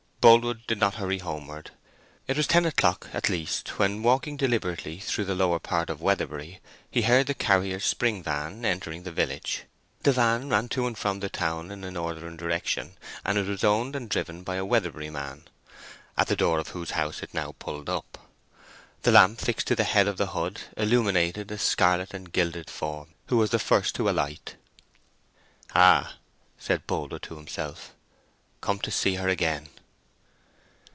[0.23, 1.71] Boldwood did not hurry homeward.
[2.27, 6.61] It was ten o'clock at least, when, walking deliberately through the lower part of Weatherbury,
[6.91, 9.63] he heard the carrier's spring van entering the village.
[10.03, 13.63] The van ran to and from a town in a northern direction, and it was
[13.63, 15.45] owned and driven by a Weatherbury man,
[16.15, 18.29] at the door of whose house it now pulled up.
[19.01, 23.15] The lamp fixed to the head of the hood illuminated a scarlet and gilded form,
[23.25, 24.55] who was the first to alight.
[25.73, 26.17] "Ah!"
[26.59, 27.95] said Boldwood to himself,
[28.61, 29.69] "come to see her again."